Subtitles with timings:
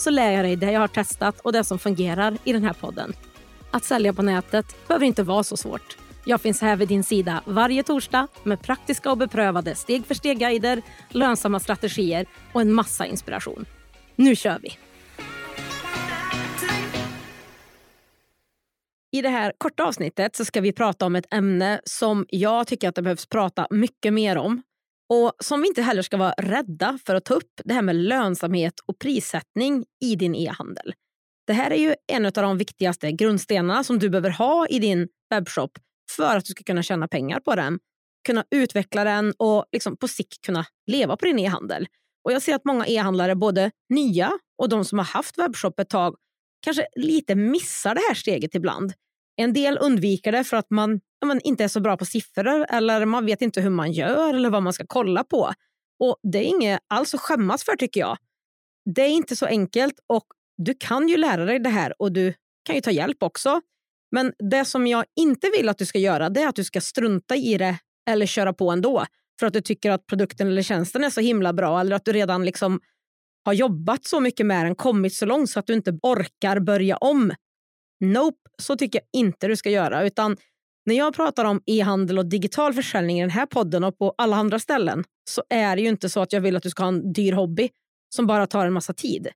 [0.00, 2.72] så lär jag dig det jag har testat och det som fungerar i den här
[2.72, 3.12] podden.
[3.70, 5.96] Att sälja på nätet behöver inte vara så svårt.
[6.24, 10.82] Jag finns här vid din sida varje torsdag med praktiska och beprövade steg för steg-guider,
[11.08, 13.64] lönsamma strategier och en massa inspiration.
[14.16, 14.78] Nu kör vi!
[19.10, 22.88] I det här korta avsnittet så ska vi prata om ett ämne som jag tycker
[22.88, 24.62] att det behövs prata mycket mer om
[25.08, 27.96] och som vi inte heller ska vara rädda för att ta upp, det här med
[27.96, 30.94] lönsamhet och prissättning i din e-handel.
[31.46, 35.08] Det här är ju en av de viktigaste grundstenarna som du behöver ha i din
[35.30, 35.78] webbshop
[36.10, 37.78] för att du ska kunna tjäna pengar på den,
[38.26, 41.86] kunna utveckla den och liksom på sikt kunna leva på din e-handel.
[42.24, 45.90] Och Jag ser att många e-handlare, både nya och de som har haft webbshop ett
[45.90, 46.16] tag,
[46.60, 48.92] kanske lite missar det här steget ibland.
[49.40, 53.04] En del undviker det för att man, man inte är så bra på siffror eller
[53.04, 55.52] man vet inte hur man gör eller vad man ska kolla på.
[56.00, 58.16] Och Det är inget alls att skämmas för tycker jag.
[58.94, 62.34] Det är inte så enkelt och du kan ju lära dig det här och du
[62.64, 63.60] kan ju ta hjälp också.
[64.10, 66.80] Men det som jag inte vill att du ska göra det är att du ska
[66.80, 67.78] strunta i det
[68.10, 69.06] eller köra på ändå
[69.40, 72.12] för att du tycker att produkten eller tjänsten är så himla bra eller att du
[72.12, 72.80] redan liksom
[73.44, 76.96] har jobbat så mycket med den, kommit så långt så att du inte orkar börja
[76.96, 77.32] om.
[78.00, 80.06] Nope, så tycker jag inte du ska göra.
[80.06, 80.36] Utan
[80.86, 84.36] när jag pratar om e-handel och digital försäljning i den här podden och på alla
[84.36, 86.88] andra ställen så är det ju inte så att jag vill att du ska ha
[86.88, 87.70] en dyr hobby
[88.14, 89.28] som bara tar en massa tid.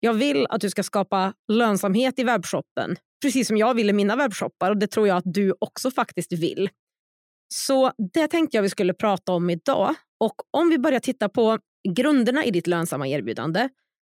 [0.00, 4.16] Jag vill att du ska skapa lönsamhet i webbshoppen, precis som jag vill i mina
[4.16, 6.68] webbshoppar och det tror jag att du också faktiskt vill.
[7.54, 9.94] Så det tänkte jag vi skulle prata om idag.
[10.20, 13.68] Och om vi börjar titta på grunderna i ditt lönsamma erbjudande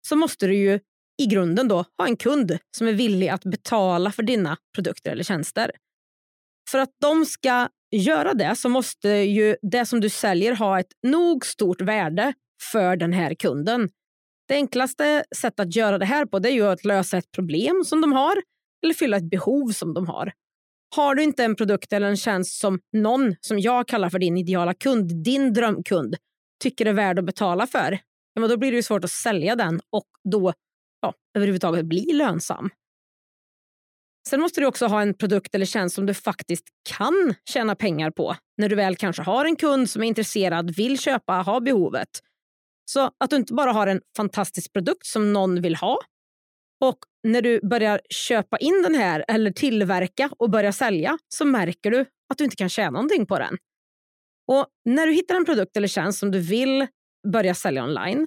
[0.09, 0.81] så måste du ju
[1.21, 5.25] i grunden då ha en kund som är villig att betala för dina produkter eller
[5.25, 5.71] tjänster.
[6.71, 10.93] För att de ska göra det så måste ju det som du säljer ha ett
[11.03, 12.35] nog stort värde
[12.73, 13.89] för den här kunden.
[14.49, 17.85] Det enklaste sättet att göra det här på det är ju att lösa ett problem
[17.85, 18.37] som de har
[18.85, 20.33] eller fylla ett behov som de har.
[20.97, 24.37] Har du inte en produkt eller en tjänst som någon som jag kallar för din
[24.37, 26.17] ideala kund, din drömkund,
[26.63, 27.99] tycker är värd att betala för,
[28.35, 30.53] ja, då blir det svårt att sälja den och då
[31.01, 32.71] ja, överhuvudtaget bli lönsam.
[34.29, 38.11] Sen måste du också ha en produkt eller tjänst som du faktiskt kan tjäna pengar
[38.11, 42.09] på när du väl kanske har en kund som är intresserad, vill köpa, har behovet.
[42.91, 45.99] Så att du inte bara har en fantastisk produkt som någon vill ha
[46.85, 51.91] och när du börjar köpa in den här eller tillverka och börja sälja så märker
[51.91, 53.59] du att du inte kan tjäna någonting på den.
[54.49, 56.87] Och När du hittar en produkt eller tjänst som du vill
[57.33, 58.27] börja sälja online,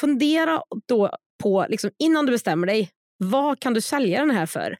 [0.00, 4.76] fundera då på, liksom, innan du bestämmer dig, vad kan du sälja den här för?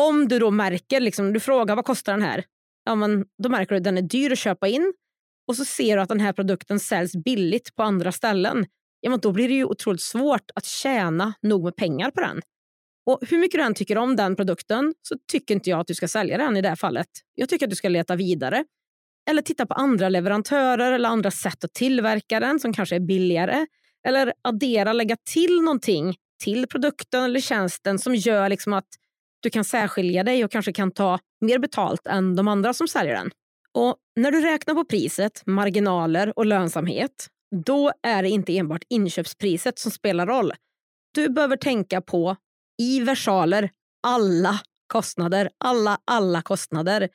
[0.00, 2.44] Om du då märker, liksom, du frågar vad kostar den här?
[2.84, 4.92] Ja, men då märker du att den är dyr att köpa in
[5.48, 8.66] och så ser du att den här produkten säljs billigt på andra ställen.
[9.00, 12.40] Ja, men då blir det ju otroligt svårt att tjäna nog med pengar på den.
[13.06, 15.94] Och Hur mycket du än tycker om den produkten så tycker inte jag att du
[15.94, 17.08] ska sälja den i det här fallet.
[17.34, 18.64] Jag tycker att du ska leta vidare.
[19.30, 23.66] Eller titta på andra leverantörer eller andra sätt att tillverka den som kanske är billigare
[24.08, 28.88] eller addera, lägga till någonting till produkten eller tjänsten som gör liksom att
[29.42, 33.14] du kan särskilja dig och kanske kan ta mer betalt än de andra som säljer
[33.14, 33.30] den.
[33.74, 37.28] Och När du räknar på priset, marginaler och lönsamhet
[37.66, 40.52] då är det inte enbart inköpspriset som spelar roll.
[41.14, 42.36] Du behöver tänka på
[42.82, 43.70] i versaler
[44.06, 47.08] alla kostnader, alla, alla kostnader.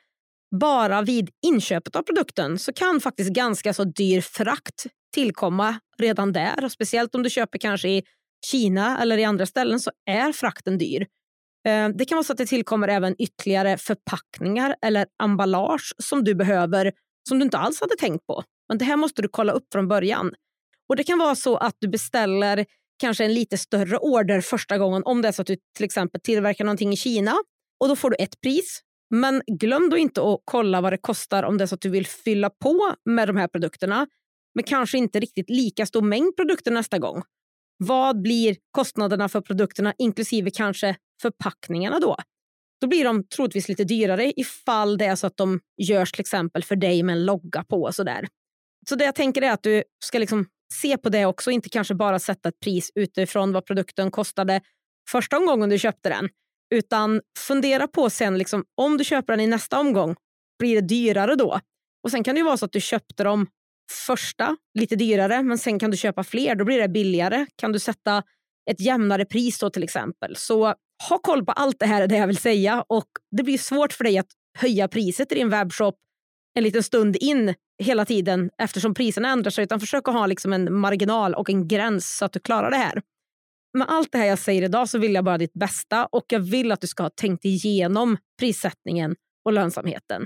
[0.59, 4.85] Bara vid inköpet av produkten så kan faktiskt ganska så dyr frakt
[5.15, 6.65] tillkomma redan där.
[6.65, 8.03] Och speciellt om du köper kanske i
[8.51, 11.07] Kina eller i andra ställen så är frakten dyr.
[11.67, 16.35] Eh, det kan vara så att det tillkommer även ytterligare förpackningar eller emballage som du
[16.35, 16.91] behöver
[17.29, 18.43] som du inte alls hade tänkt på.
[18.69, 20.33] Men det här måste du kolla upp från början.
[20.89, 22.65] Och Det kan vara så att du beställer
[23.01, 26.21] kanske en lite större order första gången om det är så att du till exempel
[26.21, 27.35] tillverkar någonting i Kina
[27.79, 28.81] och då får du ett pris.
[29.09, 31.89] Men glöm då inte att kolla vad det kostar om det är så att du
[31.89, 34.07] vill fylla på med de här produkterna
[34.55, 37.23] men kanske inte riktigt lika stor mängd produkter nästa gång.
[37.77, 42.17] Vad blir kostnaderna för produkterna inklusive kanske förpackningarna då?
[42.81, 46.63] Då blir de troligtvis lite dyrare ifall det är så att de görs till exempel
[46.63, 47.81] för dig med en logga på.
[47.81, 48.27] Och så där.
[48.89, 51.95] Så det jag tänker är att du ska liksom se på det också, inte kanske
[51.95, 54.61] bara sätta ett pris utifrån vad produkten kostade
[55.11, 56.29] första omgången du köpte den.
[56.75, 60.15] Utan fundera på sen, liksom, om du köper den i nästa omgång,
[60.59, 61.59] blir det dyrare då?
[62.03, 63.47] Och Sen kan det vara så att du köpte dem
[63.91, 66.55] första lite dyrare, men sen kan du köpa fler.
[66.55, 67.45] Då blir det billigare.
[67.55, 68.23] Kan du sätta
[68.71, 70.35] ett jämnare pris då till exempel.
[70.35, 70.65] Så
[71.09, 72.85] ha koll på allt det här är det jag vill säga.
[72.89, 75.95] Och Det blir svårt för dig att höja priset i din webbshop
[76.55, 77.53] en liten stund in
[77.83, 79.63] hela tiden eftersom priserna ändrar sig.
[79.63, 82.77] Utan försök att ha liksom en marginal och en gräns så att du klarar det
[82.77, 83.01] här.
[83.77, 86.39] Med allt det här jag säger idag så vill jag bara ditt bästa och jag
[86.39, 89.15] vill att du ska ha tänkt igenom prissättningen
[89.45, 90.25] och lönsamheten.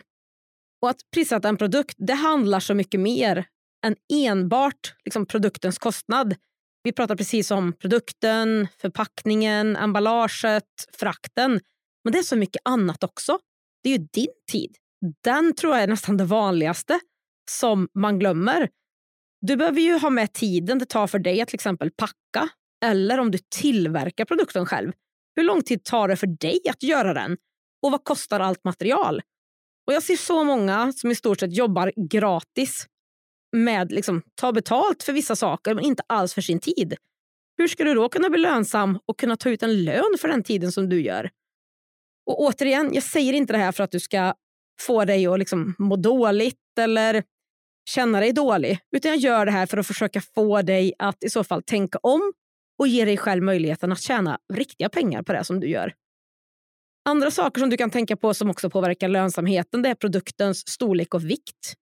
[0.81, 3.46] Och att prissätta en produkt det handlar så mycket mer
[3.86, 6.36] än enbart liksom, produktens kostnad.
[6.84, 11.60] Vi pratar precis om produkten, förpackningen, emballaget, frakten.
[12.04, 13.40] Men det är så mycket annat också.
[13.84, 14.76] Det är ju din tid.
[15.24, 17.00] Den tror jag är nästan det vanligaste
[17.52, 18.70] som man glömmer.
[19.42, 22.50] Du behöver ju ha med tiden det tar för dig att till exempel packa
[22.86, 24.92] eller om du tillverkar produkten själv.
[25.36, 27.38] Hur lång tid tar det för dig att göra den?
[27.81, 29.22] Och vad kostar allt material?
[29.90, 32.88] Och Jag ser så många som i stort sett jobbar gratis
[33.56, 36.96] med liksom, ta betalt för vissa saker men inte alls för sin tid.
[37.58, 40.44] Hur ska du då kunna bli lönsam och kunna ta ut en lön för den
[40.44, 41.30] tiden som du gör?
[42.26, 44.34] Och återigen, jag säger inte det här för att du ska
[44.82, 47.24] få dig att liksom må dåligt eller
[47.90, 48.80] känna dig dålig.
[48.96, 52.00] Utan jag gör det här för att försöka få dig att i så fall tänka
[52.04, 52.34] om
[52.80, 55.94] och ge dig själv möjligheten att tjäna riktiga pengar på det som du gör.
[57.06, 61.13] Andra saker som du kan tänka på som också påverkar lönsamheten det är produktens storlek
[61.13, 61.75] och vikt.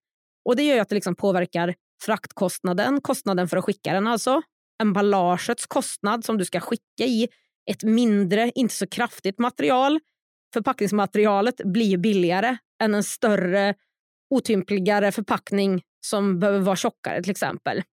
[0.45, 4.41] Och Det gör att det liksom påverkar fraktkostnaden, kostnaden för att skicka den alltså.
[4.81, 7.27] Emballagets kostnad som du ska skicka i
[7.71, 9.99] ett mindre, inte så kraftigt material.
[10.53, 13.73] Förpackningsmaterialet blir billigare än en större,
[14.29, 17.83] otympligare förpackning som behöver vara tjockare till exempel.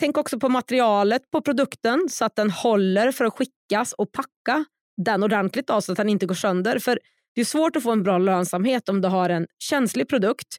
[0.00, 4.64] Tänk också på materialet på produkten så att den håller för att skickas och packa
[5.04, 6.78] den ordentligt då, så att den inte går sönder.
[6.78, 6.98] För
[7.34, 10.56] Det är svårt att få en bra lönsamhet om du har en känslig produkt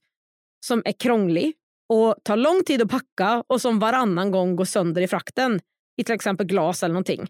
[0.65, 1.53] som är krånglig
[1.89, 5.59] och tar lång tid att packa och som varannan gång går sönder i frakten
[5.97, 7.27] i till exempel glas eller någonting.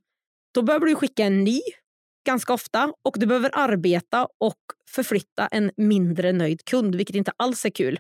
[0.53, 1.61] Då behöver du skicka en ny
[2.25, 4.59] ganska ofta och du behöver arbeta och
[4.89, 7.99] förflytta en mindre nöjd kund, vilket inte alls är kul.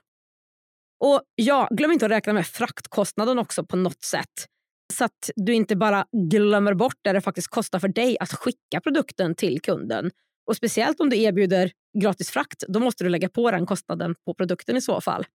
[0.99, 4.47] Och ja, glöm inte att räkna med fraktkostnaden också på något sätt.
[4.93, 8.81] Så att du inte bara glömmer bort det det faktiskt kostar för dig att skicka
[8.83, 10.11] produkten till kunden.
[10.47, 14.33] Och Speciellt om du erbjuder gratis frakt, då måste du lägga på den kostnaden på
[14.33, 15.25] produkten i så fall.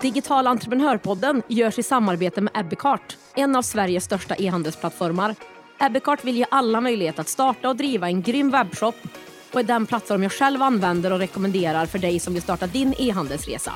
[0.00, 5.34] Digital entreprenörpodden görs i samarbete med Ebbecart, en av Sveriges största e-handelsplattformar.
[5.80, 8.94] Ebbecart vill ge alla möjlighet att starta och driva en grym webbshop
[9.56, 12.94] och är den plattform jag själv använder och rekommenderar för dig som vill starta din
[12.98, 13.72] e-handelsresa.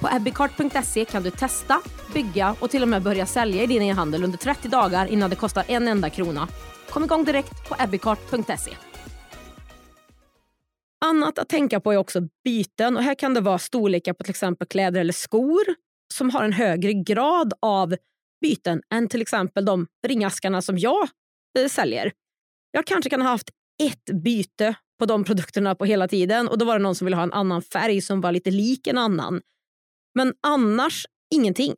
[0.00, 1.80] På ebbicart.se kan du testa,
[2.12, 5.36] bygga och till och med börja sälja i din e-handel under 30 dagar innan det
[5.36, 6.48] kostar en enda krona.
[6.90, 8.70] Kom igång direkt på ebbicart.se.
[11.04, 12.96] Annat att tänka på är också byten.
[12.96, 15.64] Och här kan det vara storlekar på till exempel kläder eller skor
[16.14, 17.96] som har en högre grad av
[18.40, 21.08] byten än till exempel de ringaskarna som jag
[21.58, 22.12] eh, säljer.
[22.70, 23.50] Jag kanske kan ha haft
[23.82, 27.16] ett byte på de produkterna på hela tiden och då var det någon som ville
[27.16, 29.40] ha en annan färg som var lite lik en annan.
[30.14, 31.74] Men annars ingenting.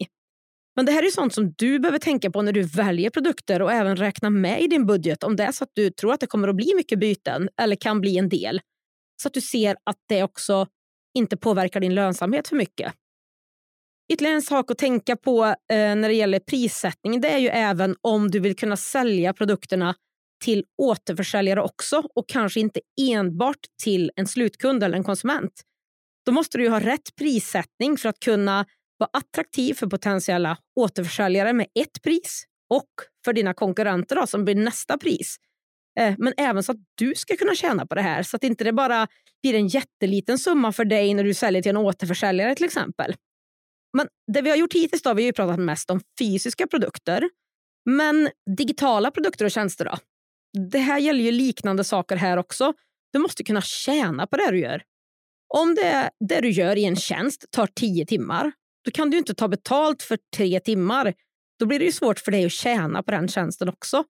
[0.77, 3.73] Men det här är sånt som du behöver tänka på när du väljer produkter och
[3.73, 6.27] även räkna med i din budget om det är så att du tror att det
[6.27, 8.61] kommer att bli mycket byten eller kan bli en del.
[9.23, 10.67] Så att du ser att det också
[11.15, 12.93] inte påverkar din lönsamhet för mycket.
[14.13, 17.97] Ytterligare en sak att tänka på eh, när det gäller prissättning det är ju även
[18.01, 19.95] om du vill kunna sälja produkterna
[20.45, 25.53] till återförsäljare också och kanske inte enbart till en slutkund eller en konsument.
[26.27, 28.67] Då måste du ha rätt prissättning för att kunna
[28.99, 32.91] vara attraktiv för potentiella återförsäljare med ett pris och
[33.25, 35.37] för dina konkurrenter då, som blir nästa pris.
[36.01, 38.65] Eh, men även så att du ska kunna tjäna på det här så att inte
[38.65, 39.09] det bara
[39.43, 43.15] blir en jätteliten summa för dig när du säljer till en återförsäljare till exempel.
[43.97, 47.31] Men det vi har gjort hittills då, vi har pratat mest om fysiska produkter.
[47.91, 49.97] Men digitala produkter och tjänster då?
[50.71, 52.73] Det här gäller ju liknande saker här också.
[53.13, 54.83] Du måste kunna tjäna på det du gör.
[55.55, 58.53] Om det, det du gör i en tjänst tar tio timmar,
[58.85, 61.15] då kan du inte ta betalt för tre timmar.
[61.59, 64.05] Då blir det ju svårt för dig att tjäna på den tjänsten också.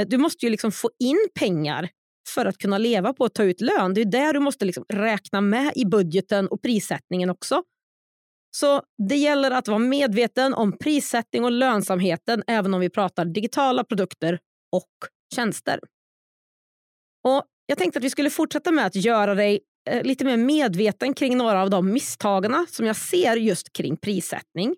[0.00, 1.88] Eh, du måste ju liksom få in pengar
[2.28, 3.94] för att kunna leva på att ta ut lön.
[3.94, 7.62] Det är det du måste liksom räkna med i budgeten och prissättningen också.
[8.56, 13.84] Så det gäller att vara medveten om prissättning och lönsamheten även om vi pratar digitala
[13.84, 14.38] produkter
[14.72, 14.90] och
[15.34, 15.80] tjänster.
[17.28, 19.60] Och Jag tänkte att vi skulle fortsätta med att göra dig
[19.90, 24.76] eh, lite mer medveten kring några av de misstagen som jag ser just kring prissättning.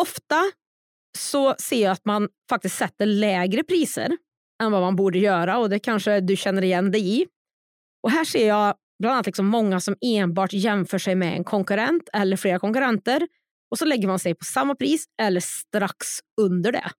[0.00, 0.42] Ofta
[1.18, 4.16] så ser jag att man faktiskt sätter lägre priser
[4.62, 7.26] än vad man borde göra och det kanske du känner igen dig i.
[8.02, 12.08] Och här ser jag bland annat liksom många som enbart jämför sig med en konkurrent
[12.12, 13.28] eller flera konkurrenter
[13.70, 16.06] och så lägger man sig på samma pris eller strax
[16.40, 16.90] under det.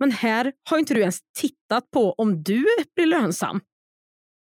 [0.00, 2.66] Men här har inte du ens tittat på om du
[2.96, 3.60] blir lönsam.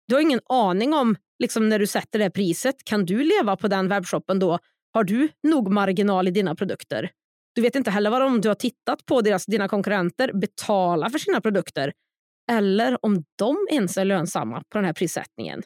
[0.07, 3.67] Du har ingen aning om liksom när du sätter det priset, kan du leva på
[3.67, 4.59] den webbshoppen då?
[4.93, 7.11] Har du nog marginal i dina produkter?
[7.55, 11.19] Du vet inte heller vad om du har tittat på deras, dina konkurrenter betala för
[11.19, 11.93] sina produkter
[12.51, 15.63] eller om de ens är lönsamma på den här prissättningen.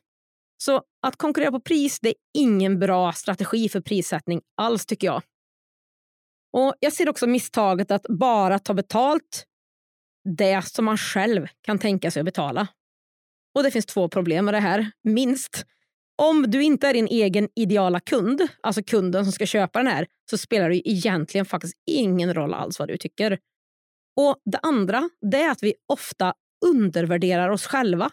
[0.63, 5.22] Så att konkurrera på pris det är ingen bra strategi för prissättning alls tycker jag.
[6.58, 9.46] Och Jag ser också misstaget att bara ta betalt
[10.38, 12.67] det som man själv kan tänka sig att betala.
[13.55, 15.65] Och Det finns två problem med det här, minst.
[16.21, 20.07] Om du inte är din egen ideala kund, alltså kunden som ska köpa den här,
[20.29, 23.39] så spelar det egentligen faktiskt ingen roll alls vad du tycker.
[24.17, 26.33] Och Det andra det är att vi ofta
[26.65, 28.09] undervärderar oss själva.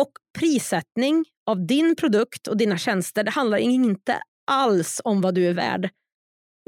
[0.00, 5.46] Och prissättning av din produkt och dina tjänster det handlar inte alls om vad du
[5.46, 5.90] är värd.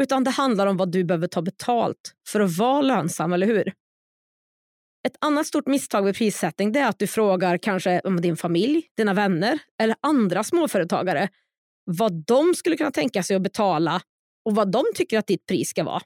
[0.03, 3.73] Utan det handlar om vad du behöver ta betalt för att vara lönsam, eller hur?
[5.07, 9.15] Ett annat stort misstag vid prissättning är att du frågar kanske om din familj, dina
[9.15, 11.29] vänner eller andra småföretagare
[11.85, 14.03] vad de skulle kunna tänka sig att betala
[14.45, 16.01] och vad de tycker att ditt pris ska vara.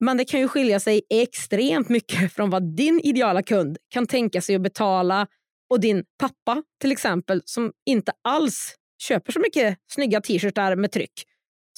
[0.00, 4.40] Men det kan ju skilja sig extremt mycket från vad din ideala kund kan tänka
[4.40, 5.26] sig att betala
[5.70, 11.12] och din pappa till exempel som inte alls köper så mycket snygga t-shirtar med tryck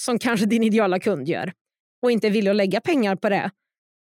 [0.01, 1.53] som kanske din ideala kund gör
[2.03, 3.51] och inte vill att lägga pengar på det.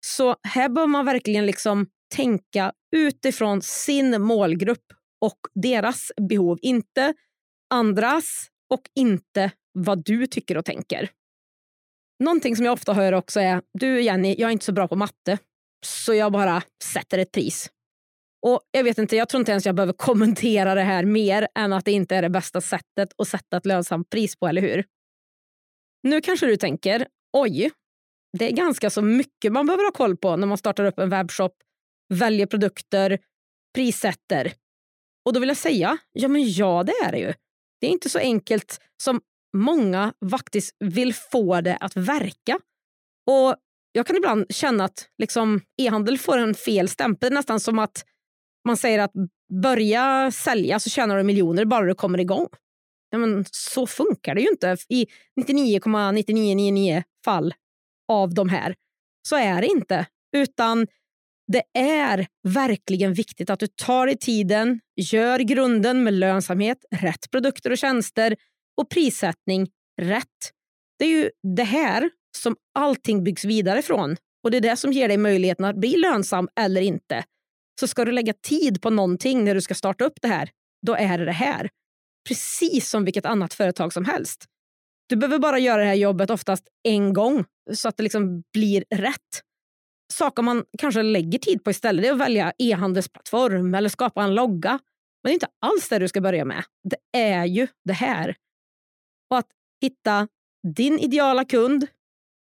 [0.06, 6.58] Så här bör man verkligen liksom tänka utifrån sin målgrupp och deras behov.
[6.62, 7.14] Inte
[7.70, 11.10] andras och inte vad du tycker och tänker.
[12.24, 14.96] Någonting som jag ofta hör också är du Jenny, jag är inte så bra på
[14.96, 15.38] matte
[15.86, 17.70] så jag bara sätter ett pris.
[18.46, 21.72] Och Jag vet inte, jag tror inte ens jag behöver kommentera det här mer än
[21.72, 24.84] att det inte är det bästa sättet att sätta ett lönsamt pris på, eller hur?
[26.02, 27.70] Nu kanske du tänker, oj,
[28.38, 31.10] det är ganska så mycket man behöver ha koll på när man startar upp en
[31.10, 31.52] webbshop,
[32.12, 33.18] väljer produkter,
[33.74, 34.52] prissätter.
[35.24, 37.34] Och då vill jag säga, ja men ja det är det ju.
[37.80, 39.20] Det är inte så enkelt som
[39.56, 42.58] många faktiskt vill få det att verka.
[43.30, 43.56] Och
[43.94, 48.04] Jag kan ibland känna att liksom, e-handel får en fel stämpel, nästan som att
[48.64, 49.12] man säger att
[49.62, 52.48] börja sälja så tjänar du miljoner bara du kommer igång.
[53.10, 54.76] Ja, men så funkar det ju inte.
[54.88, 55.06] I
[55.40, 57.54] 99,9999 fall
[58.08, 58.74] av de här
[59.28, 60.06] så är det inte.
[60.36, 60.86] Utan
[61.52, 67.70] det är verkligen viktigt att du tar dig tiden, gör grunden med lönsamhet, rätt produkter
[67.70, 68.36] och tjänster
[68.80, 69.68] och prissättning
[70.00, 70.52] rätt.
[70.98, 74.92] Det är ju det här som allting byggs vidare från och det är det som
[74.92, 77.24] ger dig möjligheten att bli lönsam eller inte.
[77.80, 80.50] Så ska du lägga tid på någonting när du ska starta upp det här,
[80.86, 81.68] då är det det här.
[82.28, 84.44] Precis som vilket annat företag som helst.
[85.08, 88.84] Du behöver bara göra det här jobbet oftast en gång så att det liksom blir
[88.94, 89.42] rätt.
[90.12, 94.70] Saker man kanske lägger tid på istället är att välja e-handelsplattform eller skapa en logga.
[95.22, 96.64] Men det är inte alls det du ska börja med.
[96.88, 98.36] Det är ju det här.
[99.30, 99.48] Och att
[99.80, 100.28] hitta
[100.76, 101.86] din ideala kund,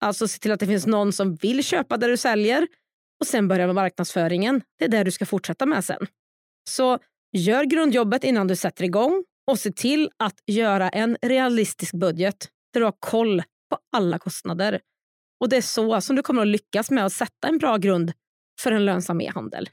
[0.00, 2.66] alltså se till att det finns någon som vill köpa det du säljer
[3.20, 4.62] och sen börja med marknadsföringen.
[4.78, 6.06] Det är det du ska fortsätta med sen.
[6.68, 6.98] Så
[7.32, 12.80] gör grundjobbet innan du sätter igång och se till att göra en realistisk budget där
[12.80, 14.80] du har koll på alla kostnader.
[15.40, 18.12] Och Det är så som du kommer att lyckas med att sätta en bra grund
[18.60, 19.68] för en lönsam e-handel.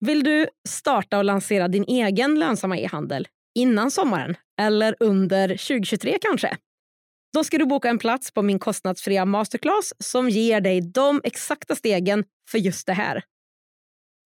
[0.00, 6.56] Vill du starta och lansera din egen lönsamma e-handel innan sommaren eller under 2023 kanske?
[7.32, 11.74] Då ska du boka en plats på min kostnadsfria masterclass som ger dig de exakta
[11.74, 13.24] stegen för just det här.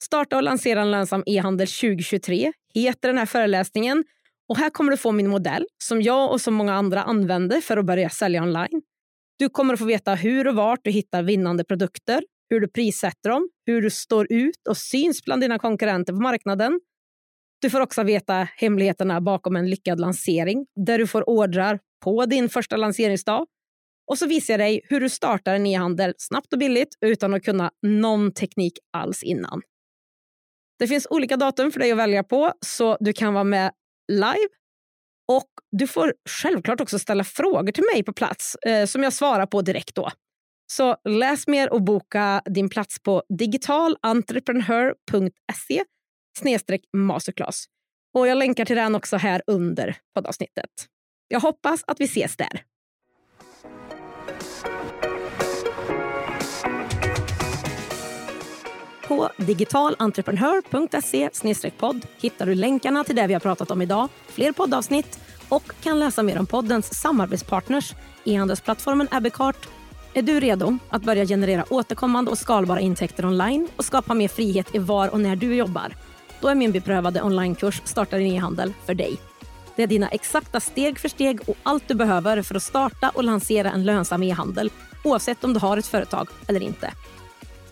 [0.02, 4.04] Starta och lansera en lönsam e-handel 2023 heter den här föreläsningen
[4.48, 7.76] och här kommer du få min modell som jag och så många andra använder för
[7.76, 8.82] att börja sälja online.
[9.42, 13.30] Du kommer att få veta hur och vart du hittar vinnande produkter, hur du prissätter
[13.30, 16.80] dem, hur du står ut och syns bland dina konkurrenter på marknaden.
[17.60, 22.48] Du får också veta hemligheterna bakom en lyckad lansering där du får ordrar på din
[22.48, 23.46] första lanseringsdag.
[24.10, 27.44] Och så visar jag dig hur du startar en e-handel snabbt och billigt utan att
[27.44, 29.62] kunna någon teknik alls innan.
[30.78, 33.72] Det finns olika datum för dig att välja på så du kan vara med
[34.12, 34.48] live.
[35.76, 39.62] Du får självklart också ställa frågor till mig på plats eh, som jag svarar på
[39.62, 40.10] direkt då.
[40.72, 45.84] Så läs mer och boka din plats på digitalentreprenör.se
[46.96, 47.64] masterclass.
[48.14, 50.70] Och jag länkar till den också här under poddavsnittet.
[51.28, 52.62] Jag hoppas att vi ses där.
[59.06, 65.20] På digitalentreprenör.se podd hittar du länkarna till det vi har pratat om idag, fler poddavsnitt
[65.52, 67.94] och kan läsa mer om poddens samarbetspartners,
[68.24, 69.68] e-handelsplattformen Abbeycart.
[70.14, 74.74] Är du redo att börja generera återkommande och skalbara intäkter online och skapa mer frihet
[74.74, 75.96] i var och när du jobbar?
[76.40, 79.16] Då är min beprövade onlinekurs Starta din e-handel för dig.
[79.76, 83.24] Det är dina exakta steg för steg och allt du behöver för att starta och
[83.24, 84.70] lansera en lönsam e-handel
[85.04, 86.92] oavsett om du har ett företag eller inte.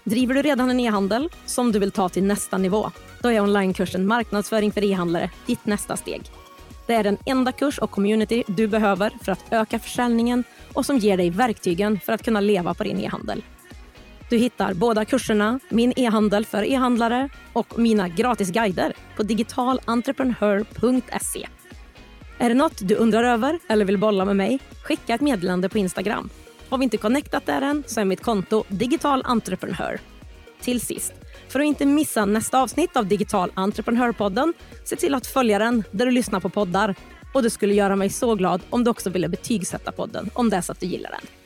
[0.04, 2.90] Driver du redan en e-handel som du vill ta till nästa nivå?
[3.22, 6.22] Då är onlinekursen Marknadsföring för e-handlare ditt nästa steg.
[6.90, 10.98] Det är den enda kurs och community du behöver för att öka försäljningen och som
[10.98, 13.44] ger dig verktygen för att kunna leva på din e-handel.
[14.30, 21.48] Du hittar båda kurserna, min e-handel för e-handlare och mina gratis guider på digitalentreprenör.se.
[22.38, 24.58] Är det något du undrar över eller vill bolla med mig?
[24.82, 26.30] Skicka ett meddelande på Instagram.
[26.68, 30.00] Har vi inte connectat där än så är mitt konto Digital Entreprenör.
[30.62, 31.12] Till sist,
[31.48, 36.06] för att inte missa nästa avsnitt av Digital Entreprenörpodden, se till att följa den där
[36.06, 36.94] du lyssnar på poddar.
[37.34, 40.56] Och det skulle göra mig så glad om du också ville betygsätta podden om det
[40.56, 41.39] är så att du gillar den.